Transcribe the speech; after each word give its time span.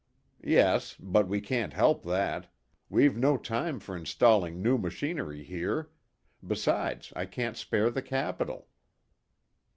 "Yes. 0.43 0.95
But 0.99 1.27
we 1.27 1.39
can't 1.41 1.73
help 1.73 2.01
that. 2.05 2.51
We've 2.89 3.15
no 3.15 3.37
time 3.37 3.79
for 3.79 3.95
installing 3.95 4.59
new 4.59 4.79
machinery 4.79 5.43
here. 5.43 5.91
Besides, 6.43 7.13
I 7.15 7.27
can't 7.27 7.55
spare 7.55 7.91
the 7.91 8.01
capital." 8.01 8.67